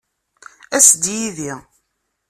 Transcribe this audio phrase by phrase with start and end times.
[0.77, 1.53] As-d yid-i.